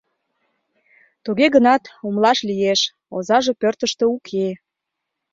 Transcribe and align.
Туге 1.23 1.47
гынат 1.55 1.83
умылаш 2.05 2.39
лиеш: 2.49 2.81
озаже 3.15 3.53
пӧртыштӧ 3.61 4.05
уке. 4.15 4.47